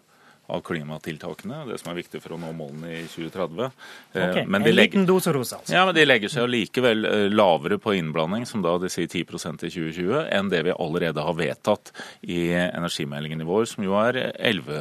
av 0.49 0.63
klimatiltakene. 0.65 1.63
Det 1.69 1.79
som 1.81 1.93
er 1.93 1.99
viktig 2.01 2.23
for 2.25 2.35
å 2.35 2.41
nå 2.41 2.55
målene 2.57 2.95
i 2.97 3.05
2030. 3.05 3.71
Eh, 4.15 4.29
okay, 4.31 4.45
en 4.47 4.69
liten 4.73 5.07
dose 5.09 5.33
rosa, 5.37 5.61
altså. 5.61 5.75
Ja, 5.77 5.85
men 5.89 5.97
De 5.99 6.07
legger 6.07 6.33
seg 6.33 6.49
likevel 6.49 7.05
eh, 7.09 7.27
lavere 7.29 7.81
på 7.83 7.95
innblanding, 7.99 8.47
som 8.49 8.65
da 8.65 8.79
de 8.81 8.91
sier 8.93 9.09
10% 9.11 9.67
i 9.69 9.73
2020, 9.75 10.23
enn 10.39 10.53
det 10.53 10.65
vi 10.69 10.77
allerede 10.77 11.25
har 11.25 11.37
vedtatt 11.37 11.93
i 12.25 12.47
energimeldingen 12.55 13.45
i 13.45 13.49
vår, 13.49 13.67
som 13.75 13.85
jo 13.85 13.99
er 14.01 14.23
11 14.33 14.79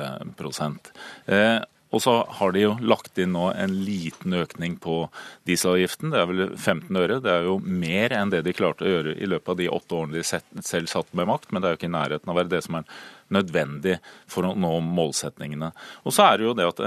eh, 1.27 1.57
og 1.95 2.03
så 2.03 2.13
har 2.39 2.51
de 2.51 2.65
jo 2.65 2.73
lagt 2.83 3.19
inn 3.21 3.31
nå 3.35 3.45
en 3.55 3.75
liten 3.87 4.35
økning 4.35 4.75
på 4.83 5.05
dieselavgiften. 5.47 6.11
Det 6.11 6.19
er 6.19 6.27
vel 6.29 6.41
15 6.57 6.99
øre. 6.99 7.19
Det 7.23 7.31
er 7.31 7.47
jo 7.47 7.57
mer 7.63 8.15
enn 8.15 8.33
det 8.33 8.43
de 8.43 8.55
klarte 8.55 8.83
å 8.83 8.91
gjøre 8.91 9.15
i 9.15 9.29
løpet 9.29 9.53
av 9.53 9.59
de 9.61 9.69
åtte 9.71 9.95
årene 9.95 10.17
de 10.17 10.63
selv 10.67 10.91
satt 10.91 11.13
med 11.15 11.29
makt, 11.31 11.51
men 11.51 11.63
det 11.63 11.69
er 11.69 11.75
jo 11.75 11.79
ikke 11.79 11.89
i 11.91 11.95
nærheten 11.95 12.27
av 12.27 12.35
å 12.35 12.39
være 12.41 12.53
det 12.57 12.63
som 12.67 12.79
er 12.81 12.99
nødvendig 13.33 13.97
for 14.29 14.47
å 14.47 14.53
nå 14.57 14.71
målsetningene. 14.85 15.71
Og 16.05 16.15
så 16.15 16.27
er 16.27 16.37
Det 16.37 16.47
jo 16.47 16.55
det 16.57 16.67
at 16.69 16.81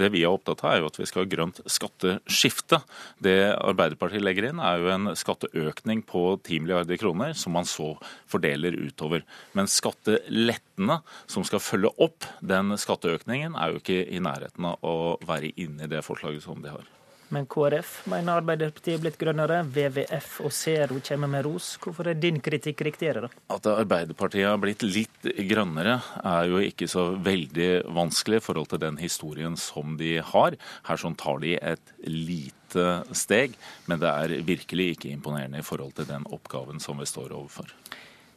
det 0.00 0.10
vi 0.14 0.24
er 0.24 0.32
opptatt 0.32 0.64
av, 0.64 0.72
er 0.72 0.82
jo 0.82 0.90
at 0.90 0.98
vi 1.00 1.08
skal 1.08 1.24
ha 1.24 1.30
grønt 1.34 1.60
skatteskifte. 1.70 2.80
Det 3.22 3.36
Arbeiderpartiet 3.54 4.24
legger 4.24 4.50
inn, 4.50 4.62
er 4.62 4.82
jo 4.82 4.92
en 4.94 5.12
skatteøkning 5.18 6.04
på 6.08 6.24
10 6.40 6.64
milliarder 6.64 7.00
kroner, 7.00 7.34
som 7.38 7.56
man 7.56 7.68
så 7.68 7.94
fordeler 8.30 8.78
utover. 8.80 9.24
Men 9.52 9.70
skattelettene 9.70 11.00
som 11.30 11.46
skal 11.46 11.62
følge 11.62 11.94
opp 12.02 12.28
den 12.40 12.74
skatteøkningen, 12.80 13.56
er 13.58 13.72
jo 13.72 13.82
ikke 13.82 14.02
i 14.08 14.22
nærheten 14.22 14.72
av 14.72 14.84
å 14.84 15.16
være 15.24 15.54
inne 15.60 15.86
i 15.86 15.90
det 15.90 16.04
forslaget 16.06 16.44
som 16.46 16.62
de 16.64 16.72
har. 16.74 16.86
Men 17.34 17.48
KrF 17.50 18.04
mener 18.10 18.38
Arbeiderpartiet 18.38 18.94
er 18.94 19.02
blitt 19.02 19.18
grønnere. 19.18 19.62
WWF 19.66 20.36
og 20.46 20.52
Zero 20.54 21.00
kommer 21.02 21.30
med 21.32 21.44
ros. 21.46 21.72
Hvorfor 21.82 22.10
er 22.10 22.18
din 22.20 22.38
kritikk 22.44 22.84
riktigere, 22.86 23.26
da? 23.26 23.30
At 23.56 23.66
Arbeiderpartiet 23.72 24.46
har 24.46 24.60
blitt 24.62 24.84
litt 24.86 25.30
grønnere, 25.50 25.96
er 26.22 26.50
jo 26.52 26.62
ikke 26.62 26.88
så 26.90 27.08
veldig 27.24 27.70
vanskelig 27.96 28.38
i 28.38 28.44
forhold 28.44 28.70
til 28.70 28.84
den 28.84 29.00
historien 29.02 29.58
som 29.58 29.98
de 29.98 30.18
har. 30.22 30.58
Her 30.86 31.00
sånn 31.00 31.18
tar 31.18 31.42
de 31.42 31.56
et 31.58 31.94
lite 32.06 32.88
steg, 33.16 33.58
men 33.90 34.02
det 34.02 34.10
er 34.10 34.38
virkelig 34.46 34.92
ikke 34.94 35.12
imponerende 35.14 35.62
i 35.62 35.66
forhold 35.66 35.96
til 35.98 36.10
den 36.10 36.26
oppgaven 36.34 36.82
som 36.82 37.02
vi 37.02 37.10
står 37.10 37.34
overfor. 37.34 37.74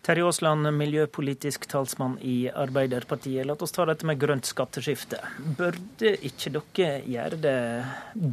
Terje 0.07 0.23
Aasland, 0.23 0.63
miljøpolitisk 0.71 1.65
talsmann 1.67 2.13
i 2.23 2.45
Arbeiderpartiet. 2.47 3.43
La 3.43 3.57
oss 3.59 3.73
ta 3.75 3.83
dette 3.89 4.07
med 4.07 4.15
grønt 4.21 4.47
skatteskifte. 4.47 5.17
Burde 5.57 6.13
ikke 6.23 6.53
dere 6.55 7.01
gjøre 7.03 7.39
det 7.43 7.57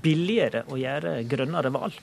billigere 0.05 0.63
å 0.71 0.79
gjøre 0.79 1.17
grønnere 1.27 1.73
valg? 1.75 1.97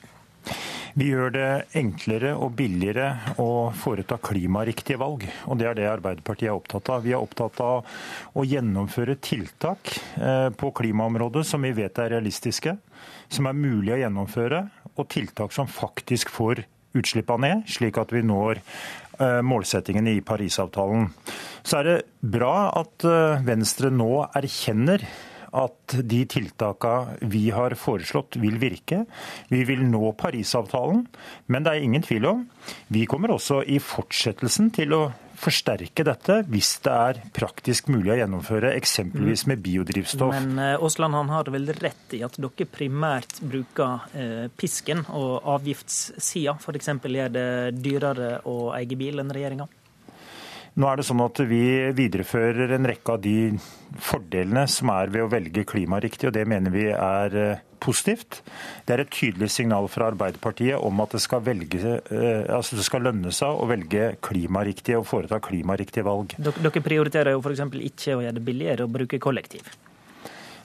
Vi 1.00 1.08
gjør 1.08 1.32
det 1.38 1.48
enklere 1.80 2.34
og 2.36 2.52
billigere 2.60 3.38
å 3.40 3.72
foreta 3.72 4.18
klimariktige 4.20 5.00
valg. 5.00 5.24
Og 5.48 5.62
det 5.62 5.70
er 5.70 5.80
det 5.80 5.88
Arbeiderpartiet 5.94 6.50
er 6.50 6.60
opptatt 6.60 6.92
av. 6.92 7.08
Vi 7.08 7.16
er 7.16 7.24
opptatt 7.24 7.64
av 7.64 7.88
å 8.36 8.44
gjennomføre 8.44 9.16
tiltak 9.24 9.94
eh, 10.20 10.50
på 10.52 10.74
klimaområdet 10.82 11.46
som 11.48 11.64
vi 11.64 11.72
vet 11.80 12.04
er 12.04 12.12
realistiske, 12.18 12.76
som 13.32 13.48
er 13.48 13.56
mulig 13.56 13.96
å 13.96 14.04
gjennomføre, 14.04 14.66
og 14.98 15.12
tiltak 15.16 15.56
som 15.56 15.72
faktisk 15.72 16.36
får 16.36 16.66
utslippene 16.98 17.48
ned, 17.48 17.68
slik 17.72 17.96
at 18.02 18.12
vi 18.12 18.20
når 18.26 18.60
målsettingene 19.46 20.16
i 20.18 20.24
Parisavtalen. 20.26 21.10
Så 21.64 21.82
er 21.82 21.88
det 21.88 21.98
bra 22.22 22.72
at 22.80 23.06
eh, 23.06 23.44
Venstre 23.46 23.92
nå 23.94 24.14
erkjenner 24.38 25.04
at 25.52 25.98
de 26.08 26.22
tiltakene 26.32 27.30
vi 27.32 27.50
har 27.52 27.76
foreslått 27.76 28.38
vil 28.40 28.56
virke. 28.62 29.04
Vi 29.52 29.66
vil 29.68 29.84
nå 29.84 30.14
Parisavtalen, 30.20 31.04
men 31.52 31.66
det 31.66 31.74
er 31.74 31.84
ingen 31.86 32.06
tvil 32.06 32.30
om 32.30 32.46
vi 32.94 33.04
kommer 33.10 33.36
også 33.36 33.62
i 33.68 33.82
fortsettelsen 33.84 34.72
til 34.76 34.96
å 34.96 35.04
forsterke 35.42 36.06
dette 36.06 36.38
hvis 36.52 36.76
det 36.86 36.94
er 36.94 37.20
praktisk 37.36 37.90
mulig 37.92 38.14
å 38.14 38.20
gjennomføre, 38.22 38.74
eksempelvis 38.78 39.46
med 39.50 39.62
biodrivstoff. 39.66 40.34
Men 40.36 40.62
eh, 40.62 40.78
Aasland 40.78 41.18
han 41.18 41.34
har 41.34 41.52
vel 41.54 41.70
rett 41.82 42.16
i 42.18 42.24
at 42.26 42.38
dere 42.42 42.70
primært 42.70 43.42
bruker 43.42 44.08
eh, 44.14 44.48
pisken 44.58 45.04
og 45.10 45.42
avgiftssida. 45.58 46.58
F.eks. 46.62 46.94
gjør 47.04 47.34
det 47.34 47.48
dyrere 47.82 48.34
å 48.50 48.74
eie 48.78 48.98
bil 49.00 49.22
enn 49.24 49.34
regjeringa? 49.34 49.70
Nå 50.80 50.88
er 50.88 51.02
det 51.02 51.04
sånn 51.04 51.24
at 51.26 51.42
Vi 51.44 51.66
viderefører 51.98 52.78
en 52.78 52.88
rekke 52.88 53.18
av 53.18 53.24
de 53.24 53.52
fordelene 54.00 54.64
som 54.72 54.94
er 54.94 55.12
ved 55.12 55.26
å 55.26 55.32
velge 55.32 55.66
klimariktig, 55.68 56.30
og 56.30 56.38
det 56.38 56.46
mener 56.48 56.72
vi 56.72 56.88
er 56.94 57.36
eh, 57.42 57.68
positivt. 57.82 58.42
Det 58.86 58.96
er 58.96 59.04
et 59.04 59.14
tydelig 59.14 59.52
signal 59.54 59.90
fra 59.92 60.12
Arbeiderpartiet 60.12 60.80
om 60.80 61.04
at 61.04 61.16
det 61.16 61.22
skal, 61.24 61.44
velge, 61.46 61.98
eh, 61.98 62.44
altså 62.54 62.80
det 62.80 62.88
skal 62.88 63.06
lønne 63.10 63.32
seg 63.36 63.52
å 63.52 63.68
velge 63.70 64.04
klimariktige 64.24 65.00
og 65.02 65.08
foreta 65.10 65.42
klimariktige 65.44 66.08
valg. 66.08 66.28
Dere 66.38 66.86
prioriterer 66.86 67.32
jo 67.36 67.44
f.eks. 67.44 67.66
ikke 67.92 68.18
å 68.18 68.26
gjøre 68.26 68.38
det 68.38 68.46
billigere 68.46 68.88
å 68.88 68.92
bruke 68.92 69.18
kollektiv. 69.22 69.64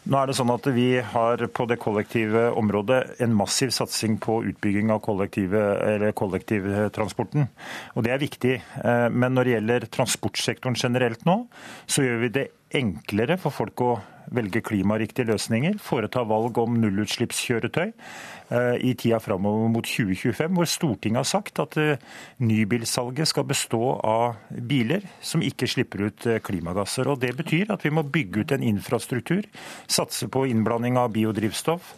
Nå 0.06 0.14
er 0.20 0.26
det 0.30 0.36
sånn 0.38 0.52
at 0.54 0.62
Vi 0.70 1.00
har 1.02 1.40
på 1.50 1.64
det 1.66 1.82
kollektive 1.82 2.54
området 2.54 3.18
en 3.24 3.32
massiv 3.34 3.72
satsing 3.74 4.20
på 4.22 4.36
utbygging 4.52 4.92
av 4.94 5.00
kollektivtransporten. 5.02 7.48
og 7.94 8.04
Det 8.06 8.12
er 8.14 8.20
viktig. 8.22 8.54
Eh, 8.84 9.08
men 9.10 9.34
når 9.34 9.44
det 9.44 9.52
gjelder 9.56 9.80
transportsektoren 9.90 10.78
generelt 10.78 11.26
nå, 11.26 11.50
så 11.90 12.06
gjør 12.06 12.18
vi 12.22 12.28
det 12.38 12.46
enklere 12.74 13.38
for 13.38 13.54
folk 13.54 13.82
å 13.84 13.94
velge 14.34 14.62
klimariktige 14.64 15.28
løsninger, 15.30 15.76
foreta 15.82 16.24
valg 16.26 16.58
om 16.58 16.76
nullutslippskjøretøy 16.80 17.86
eh, 17.86 18.76
i 18.82 18.94
tida 18.98 19.20
framover 19.22 19.70
mot 19.72 19.86
2025, 19.86 20.56
hvor 20.56 20.70
Stortinget 20.70 21.22
har 21.22 21.28
sagt 21.30 21.60
at 21.62 21.78
eh, 21.80 22.02
nybilsalget 22.42 23.30
skal 23.30 23.46
bestå 23.48 23.82
av 24.02 24.40
biler 24.50 25.06
som 25.20 25.44
ikke 25.46 25.68
slipper 25.70 26.08
ut 26.08 26.26
eh, 26.26 26.40
klimagasser. 26.42 27.08
Og 27.10 27.20
Det 27.22 27.36
betyr 27.38 27.70
at 27.74 27.86
vi 27.86 27.94
må 27.94 28.02
bygge 28.02 28.42
ut 28.42 28.56
en 28.56 28.66
infrastruktur, 28.66 29.46
satse 29.86 30.26
på 30.32 30.46
innblanding 30.50 30.98
av 31.00 31.12
biodrivstoff, 31.14 31.94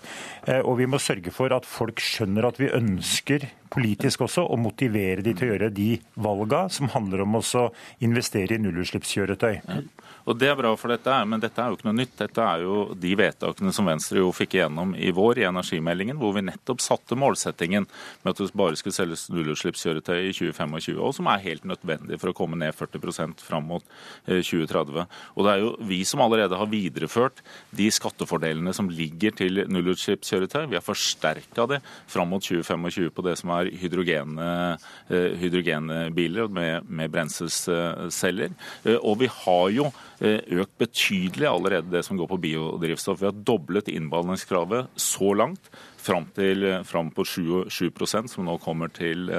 og 0.49 0.79
vi 0.79 0.87
må 0.89 1.01
sørge 1.03 1.33
for 1.35 1.53
at 1.53 1.67
folk 1.69 2.01
skjønner 2.01 2.47
at 2.49 2.61
vi 2.61 2.71
ønsker 2.73 3.45
politisk 3.73 4.27
også 4.27 4.45
å 4.49 4.59
motivere 4.61 5.25
de 5.25 5.35
til 5.37 5.49
å 5.49 5.53
gjøre 5.53 5.71
de 5.75 5.91
valga 6.15 6.67
som 6.73 6.91
handler 6.95 7.25
om 7.25 7.39
å 7.39 7.69
investere 8.05 8.57
i 8.57 8.63
nullutslippskjøretøy. 8.63 9.61
Og 10.29 10.37
Det 10.37 10.49
er 10.51 10.59
bra 10.59 10.75
for 10.77 10.93
dette, 10.93 11.13
men 11.25 11.41
dette 11.41 11.63
er 11.63 11.71
jo 11.71 11.79
ikke 11.79 11.87
noe 11.89 11.97
nytt. 11.97 12.13
Dette 12.19 12.45
er 12.45 12.61
jo 12.61 12.93
de 12.93 13.15
vedtakene 13.17 13.73
som 13.73 13.87
Venstre 13.89 14.21
jo 14.21 14.29
fikk 14.37 14.59
igjennom 14.59 14.93
i 14.93 15.09
vår 15.15 15.41
i 15.41 15.47
energimeldingen, 15.49 16.19
hvor 16.21 16.35
vi 16.37 16.43
nettopp 16.45 16.83
satte 16.85 17.17
målsettingen 17.17 17.87
med 18.25 18.35
at 18.35 18.43
det 18.43 18.49
bare 18.59 18.77
skulle 18.77 18.97
selges 18.97 19.31
nullutslippskjøretøy 19.33 20.29
i 20.29 20.35
2025, 20.37 20.99
og 21.01 21.15
som 21.17 21.31
er 21.33 21.45
helt 21.47 21.65
nødvendig 21.69 22.21
for 22.21 22.33
å 22.33 22.37
komme 22.37 22.61
ned 22.61 22.77
40 22.77 23.41
fram 23.41 23.71
mot 23.71 23.87
2030. 24.27 25.01
Eh, 25.01 25.17
og 25.33 25.47
det 25.47 25.55
er 25.55 25.65
jo 25.65 25.73
vi 25.89 26.03
som 26.05 26.21
allerede 26.21 26.61
har 26.61 26.69
videreført 26.69 27.41
de 27.73 27.89
skattefordelene 27.89 28.77
som 28.77 28.93
ligger 28.93 29.33
til 29.41 29.65
nullutslippskjøretøy. 29.65 30.69
Vi 30.69 30.77
har 30.77 30.85
forsterka 30.85 31.65
det 31.73 31.81
fram 32.05 32.29
mot 32.35 32.45
2025 32.45 33.09
på 33.17 33.25
det 33.25 33.39
som 33.41 33.57
er 33.57 33.58
hydrogen, 33.67 34.39
eh, 34.39 35.33
hydrogenbiler 35.41 36.49
med, 36.49 36.89
med 36.89 37.11
brenselceller. 37.11 38.55
Eh, 38.85 38.99
og 39.03 39.19
vi 39.23 39.31
har 39.45 39.71
jo 39.75 39.91
Eh, 40.19 40.41
økt 40.59 40.73
betydelig 40.83 41.47
allerede 41.47 41.93
det 41.93 42.01
som 42.03 42.19
går 42.19 42.27
på 42.27 42.41
biodrivstoff. 42.43 43.21
Vi 43.21 43.29
har 43.29 43.37
doblet 43.47 43.87
innblandingskravet 43.93 44.91
så 44.99 45.31
langt 45.39 45.71
fram, 45.95 46.27
til, 46.35 46.67
fram 46.83 47.13
på 47.15 47.23
7, 47.23 47.71
7 47.71 48.27
som 48.27 48.43
nå 48.49 48.57
kommer 48.59 48.91
til 48.91 49.31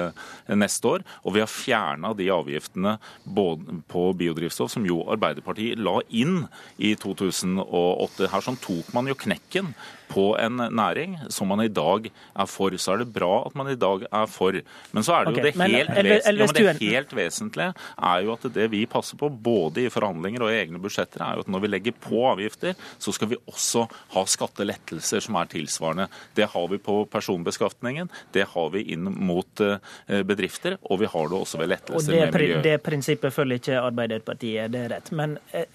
neste 0.48 0.88
år. 0.88 1.04
Og 1.24 1.36
vi 1.36 1.44
har 1.44 1.52
fjerna 1.52 2.14
de 2.16 2.30
avgiftene 2.32 2.96
på 3.28 4.04
biodrivstoff 4.16 4.72
som 4.72 4.86
jo 4.88 5.02
Arbeiderpartiet 5.12 5.76
la 5.76 5.98
inn 6.08 6.46
i 6.78 6.94
2008. 6.96 8.30
Her 8.32 8.40
sånn 8.40 8.60
tok 8.64 8.94
man 8.96 9.10
jo 9.10 9.18
knekken 9.20 9.74
på 10.10 10.26
en 10.40 10.58
næring 10.74 11.16
som 11.32 11.50
man 11.50 11.62
i 11.64 11.70
dag 11.70 12.08
er 12.10 12.48
for. 12.50 12.74
Så 12.80 12.94
er 12.94 13.04
det 13.04 13.10
bra 13.14 13.30
at 13.46 13.56
man 13.58 13.70
i 13.70 13.78
dag 13.78 14.06
er 14.08 14.26
for. 14.30 14.58
Men 14.94 15.06
så 15.06 15.16
er 15.16 15.28
det 15.28 15.34
jo 15.34 15.44
det, 15.44 15.54
helt, 15.54 15.92
men, 15.94 16.10
vesentlige, 16.10 16.74
det 16.74 16.90
helt 16.90 17.14
vesentlige 17.16 17.70
er 17.96 18.24
jo 18.26 18.34
at 18.34 18.46
det 18.54 18.66
vi 18.72 18.84
passer 18.90 19.20
på, 19.20 19.30
både 19.30 19.86
i 19.86 19.92
forhandlinger 19.92 20.44
og 20.44 20.52
i 20.52 20.58
egne 20.64 20.80
budsjetter, 20.82 21.22
er 21.24 21.38
jo 21.38 21.46
at 21.46 21.52
når 21.52 21.64
vi 21.64 21.72
legger 21.72 21.96
på 22.00 22.24
avgifter, 22.32 22.78
så 22.98 23.14
skal 23.14 23.32
vi 23.32 23.40
også 23.50 23.86
ha 24.16 24.24
skattelettelser 24.28 25.24
som 25.24 25.38
er 25.40 25.50
tilsvarende. 25.52 26.08
Det 26.36 26.48
har 26.52 26.68
vi 26.72 26.80
på 26.82 27.02
personbeskatningen, 27.10 28.10
det 28.34 28.48
har 28.54 28.70
vi 28.74 28.84
inn 28.94 29.06
mot 29.10 29.64
eh, 29.64 29.78
bedrifter, 30.26 30.78
og 30.82 31.02
vi 31.04 31.10
har 31.10 31.30
det 31.30 31.40
også 31.40 31.60
ved 31.62 31.72
lettelser 31.74 32.16
med 32.16 32.34
miljø. 32.34 32.60
Det 32.66 32.76
prinsippet 32.84 33.34
følger 33.34 33.62
ikke 33.62 33.80
Arbeiderpartiet, 33.80 34.70
det 34.74 34.84
er 34.86 34.94
rett. 34.96 35.12
Men 35.16 35.38
eh, 35.56 35.66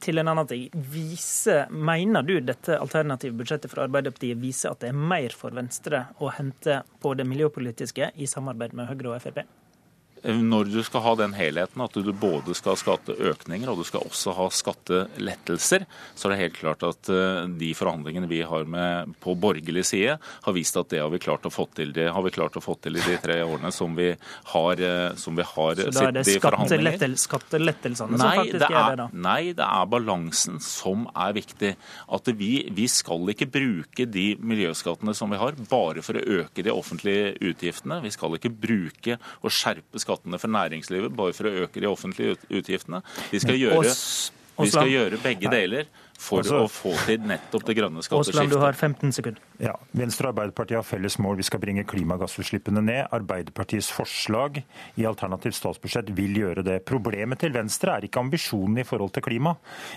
til 0.00 0.20
en 0.20 0.30
annen 0.32 0.48
ting. 0.48 0.68
Viser, 0.92 1.66
mener 1.70 2.24
du 2.26 2.38
dette 2.40 2.78
alternative 2.78 3.36
budsjettet 3.38 3.72
fra 3.72 3.86
Arbeiderpartiet 3.86 4.40
viser 4.40 4.72
at 4.72 4.84
det 4.84 4.92
er 4.92 5.02
mer 5.14 5.34
for 5.36 5.54
Venstre 5.56 6.06
å 6.22 6.32
hente 6.32 6.82
på 7.02 7.14
det 7.18 7.26
miljøpolitiske 7.28 8.12
i 8.16 8.30
samarbeid 8.30 8.76
med 8.78 8.88
Høyre 8.88 9.16
og 9.16 9.20
Frp? 9.24 9.44
Når 10.22 10.70
du 10.70 10.78
skal 10.86 11.02
ha 11.02 11.14
den 11.18 11.34
helheten, 11.34 11.82
at 11.82 11.96
du 11.98 12.12
både 12.14 12.54
skal 12.54 12.76
ha 12.76 12.78
skatteøkninger 12.78 13.70
og 13.70 13.80
du 13.80 13.86
skal 13.86 14.04
også 14.06 14.34
ha 14.36 14.46
skattelettelser, 14.54 15.86
så 16.14 16.28
er 16.28 16.32
det 16.32 16.40
helt 16.44 16.58
klart 16.60 16.84
at 16.86 17.10
eh, 17.10 17.48
de 17.58 17.72
forhandlingene 17.74 18.28
vi 18.30 18.42
har 18.46 18.68
med 18.70 19.16
på 19.22 19.34
borgerlig 19.34 19.84
side, 19.88 20.14
har 20.22 20.54
vist 20.54 20.78
at 20.78 20.92
det 20.92 21.00
har 21.02 21.10
vi 21.10 21.20
klart 21.22 21.48
å 21.48 21.52
få 21.52 21.66
til. 21.74 21.90
Det 21.96 22.06
har 22.14 22.22
vi 22.22 22.34
klart 22.34 22.58
å 22.58 22.62
få 22.62 22.76
til 22.82 23.00
i 23.00 23.02
de 23.02 23.16
tre 23.22 23.40
årene 23.42 23.72
som 23.74 23.96
vi 23.98 24.12
har, 24.52 24.84
eh, 24.86 25.08
som 25.18 25.38
vi 25.38 25.46
har 25.48 25.82
sittet 25.82 26.30
i 26.30 26.38
forhandlinger. 26.38 26.70
Så 26.70 26.78
da 26.78 26.94
er 26.94 27.02
det 27.02 27.22
skattelettelsene 27.24 28.22
som 28.22 28.38
faktisk 28.42 28.68
er, 28.68 28.78
er 28.78 28.94
det, 28.94 29.00
da? 29.02 29.08
Nei, 29.26 29.42
det 29.58 29.66
er 29.66 29.90
balansen 29.90 30.62
som 30.62 31.08
er 31.16 31.34
viktig. 31.34 31.74
At 32.14 32.32
vi, 32.38 32.52
vi 32.70 32.86
skal 32.90 33.34
ikke 33.34 33.50
bruke 33.50 34.06
de 34.06 34.26
miljøskattene 34.38 35.16
som 35.18 35.34
vi 35.34 35.42
har, 35.42 35.58
bare 35.66 36.06
for 36.06 36.18
å 36.18 36.24
øke 36.42 36.62
de 36.62 36.70
offentlige 36.70 37.34
utgiftene. 37.42 37.98
Vi 38.06 38.14
skal 38.14 38.38
ikke 38.38 38.54
bruke 38.54 39.18
og 39.42 39.50
skjerpe 39.50 39.98
skattene 39.98 40.11
skattene 40.12 40.40
for 40.40 40.52
næringslivet 40.52 41.16
bare 41.16 41.34
for 41.36 41.48
å 41.48 41.56
øke 41.64 41.82
de 41.82 41.90
offentlige 41.90 42.38
utgiftene. 42.50 43.02
Vi 43.32 43.42
skal 43.42 43.58
gjøre, 43.60 43.92
vi 44.62 44.70
skal 44.70 44.90
gjøre 44.92 45.20
begge 45.22 45.52
deler 45.52 45.90
for 46.22 46.42
altså, 46.42 46.60
å 46.62 46.68
få 46.70 46.92
til 47.06 47.24
nettopp 47.26 47.64
det 47.66 47.74
grønne 47.76 48.02
skatteskiftet. 48.04 48.36
Åsland, 48.36 48.52
du 48.52 48.58
har 48.62 48.76
15 48.76 49.14
sekunder. 49.16 49.46
Ja, 49.62 49.72
Venstre 49.96 50.28
og 50.28 50.34
Arbeiderpartiet 50.36 50.78
har 50.78 50.86
felles 50.86 51.16
mål. 51.22 51.38
Vi 51.40 51.46
skal 51.48 51.62
bringe 51.62 51.84
klimagassutslippene 51.88 52.82
ned. 52.84 53.00
Arbeiderpartiets 53.16 53.90
forslag 53.94 54.60
i 54.62 55.06
alternativt 55.08 55.58
statsbudsjett 55.58 56.12
vil 56.14 56.38
gjøre 56.44 56.64
det. 56.66 56.78
Problemet 56.88 57.42
til 57.42 57.54
Venstre 57.56 57.96
er 57.96 58.06
ikke 58.06 58.22
ambisjonen 58.22 58.82
i 58.82 58.86
forhold 58.86 59.14
til 59.16 59.26
klima. 59.26 59.56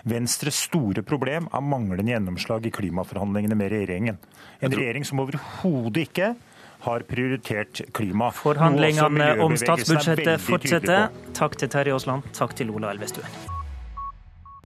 Venstres 0.09 0.63
store 0.69 1.05
problem 1.05 1.51
er 1.51 1.69
manglende 1.75 2.15
gjennomslag 2.15 2.65
i 2.65 2.73
klimaforhandlingene 2.73 3.59
med 3.59 3.73
regjeringen. 3.75 4.19
En 4.65 4.73
regjering 4.73 5.05
som 5.05 5.21
overhodet 5.21 6.07
ikke 6.07 6.33
har 6.79 7.05
prioritert 7.09 7.81
klima. 7.93 8.31
Forhandlingene 8.31 9.35
om 9.43 9.57
statsbudsjettet 9.57 10.41
fortsetter. 10.41 11.07
Takk 11.37 11.59
til 11.59 11.69
Terje 11.69 11.93
Aasland. 11.93 12.33
Takk 12.37 12.55
til 12.57 12.73
Ola 12.75 12.93
Elvestuen. 12.95 13.64